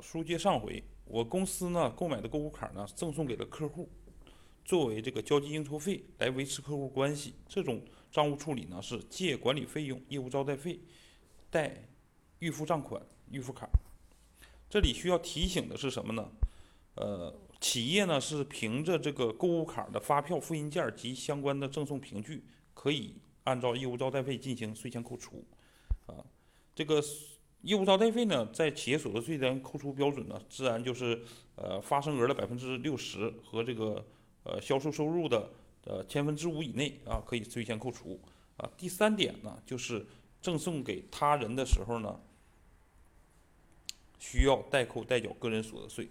[0.00, 3.88] 书接上回，我公司呢购买的购物卡呢赠送给了客户，
[4.64, 7.34] 作为这个交际应酬费来维持客户关系。
[7.46, 10.80] 这种账务处理呢是借管理费用、业务招待费、
[11.50, 11.88] 贷
[12.38, 13.68] 预付账款、预付卡。
[14.70, 16.30] 这里需要提醒的是什么呢？
[16.94, 23.14] 呃，企业呢是凭着这个购物卡的发票、复印件及相关的赠送凭据，可以
[23.44, 25.44] 按照业务招待费进行税前扣除。
[26.06, 26.24] 啊，
[26.74, 27.02] 这个。
[27.64, 31.22] 业务招待费呢，在企业所得税的扣除标准呢，自然就是
[31.56, 34.04] 呃发生额的百分之六十和这个
[34.42, 35.50] 呃销售收入的
[35.86, 38.20] 呃千分之五以内啊，可以税前扣除
[38.58, 38.70] 啊。
[38.76, 40.06] 第三点呢，就是
[40.42, 42.20] 赠送给他人的时候呢，
[44.18, 46.06] 需要代扣代缴个人所得税。